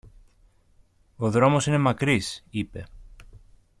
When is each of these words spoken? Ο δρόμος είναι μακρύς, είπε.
Ο 1.15 1.31
δρόμος 1.31 1.67
είναι 1.67 1.77
μακρύς, 1.77 2.43
είπε. 2.49 2.87